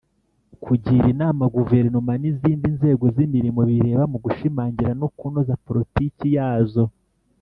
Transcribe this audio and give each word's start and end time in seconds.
kugira 0.63 1.05
inama 1.13 1.43
guverinoma 1.55 2.13
n’izindi 2.21 2.67
nzego 2.77 3.05
z’imirimo 3.15 3.61
bireba 3.69 4.03
mu 4.11 4.17
gushimangira 4.25 4.91
no 4.99 5.07
kunoza 5.17 5.53
politiki 5.65 6.25
yazo 6.37 6.85